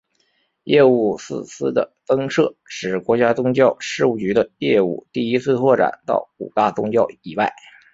[0.63, 7.53] 业务四司的增设使国家宗教事务局的业务第一次拓展到五大宗教以外。